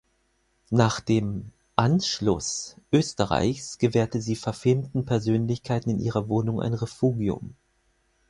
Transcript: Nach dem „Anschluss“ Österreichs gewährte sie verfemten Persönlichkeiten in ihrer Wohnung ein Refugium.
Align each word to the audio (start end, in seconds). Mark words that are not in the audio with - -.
Nach 0.71 0.99
dem 0.99 1.51
„Anschluss“ 1.75 2.75
Österreichs 2.91 3.77
gewährte 3.77 4.19
sie 4.19 4.35
verfemten 4.35 5.05
Persönlichkeiten 5.05 5.91
in 5.91 5.99
ihrer 5.99 6.27
Wohnung 6.27 6.59
ein 6.59 6.73
Refugium. 6.73 7.53